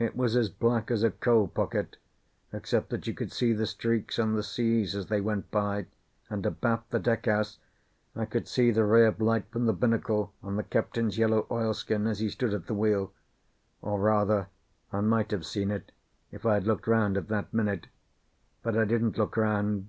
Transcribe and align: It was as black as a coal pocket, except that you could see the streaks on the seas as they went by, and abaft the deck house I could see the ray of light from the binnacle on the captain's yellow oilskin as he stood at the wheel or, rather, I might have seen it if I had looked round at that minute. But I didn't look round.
It 0.00 0.16
was 0.16 0.34
as 0.34 0.48
black 0.48 0.90
as 0.90 1.04
a 1.04 1.12
coal 1.12 1.46
pocket, 1.46 1.96
except 2.52 2.90
that 2.90 3.06
you 3.06 3.14
could 3.14 3.30
see 3.30 3.52
the 3.52 3.68
streaks 3.68 4.18
on 4.18 4.34
the 4.34 4.42
seas 4.42 4.96
as 4.96 5.06
they 5.06 5.20
went 5.20 5.48
by, 5.52 5.86
and 6.28 6.44
abaft 6.44 6.90
the 6.90 6.98
deck 6.98 7.26
house 7.26 7.60
I 8.16 8.24
could 8.24 8.48
see 8.48 8.72
the 8.72 8.84
ray 8.84 9.06
of 9.06 9.20
light 9.20 9.44
from 9.52 9.66
the 9.66 9.72
binnacle 9.72 10.32
on 10.42 10.56
the 10.56 10.64
captain's 10.64 11.18
yellow 11.18 11.46
oilskin 11.52 12.08
as 12.08 12.18
he 12.18 12.30
stood 12.30 12.52
at 12.52 12.66
the 12.66 12.74
wheel 12.74 13.12
or, 13.80 14.00
rather, 14.00 14.48
I 14.92 15.02
might 15.02 15.30
have 15.30 15.46
seen 15.46 15.70
it 15.70 15.92
if 16.32 16.44
I 16.44 16.54
had 16.54 16.66
looked 16.66 16.88
round 16.88 17.16
at 17.16 17.28
that 17.28 17.54
minute. 17.54 17.86
But 18.64 18.76
I 18.76 18.84
didn't 18.84 19.18
look 19.18 19.36
round. 19.36 19.86